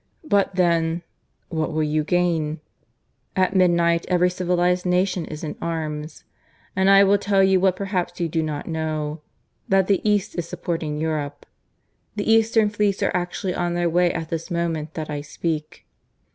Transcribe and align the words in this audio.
But, 0.23 0.55
then, 0.55 1.03
what 1.49 1.73
will 1.73 1.83
you 1.83 2.03
gain? 2.03 2.59
At 3.35 3.55
midnight 3.55 4.03
every 4.07 4.31
civilized 4.31 4.83
nation 4.83 5.25
is 5.25 5.43
in 5.43 5.55
arms. 5.61 6.23
And 6.75 6.89
I 6.89 7.03
will 7.03 7.19
tell 7.19 7.43
you 7.43 7.59
what 7.59 7.75
perhaps 7.75 8.19
you 8.19 8.27
do 8.27 8.41
not 8.41 8.67
know 8.67 9.21
that 9.69 9.85
the 9.85 10.01
East 10.03 10.33
is 10.39 10.47
supporting 10.49 10.97
Europe. 10.99 11.45
The 12.15 12.27
Eastern 12.27 12.71
fleets 12.71 13.03
are 13.03 13.11
actually 13.15 13.53
on 13.53 13.75
their 13.75 13.91
way 13.91 14.11
at 14.11 14.29
this 14.29 14.49
moment 14.49 14.95
that 14.95 15.11
I 15.11 15.21
speak. 15.21 15.85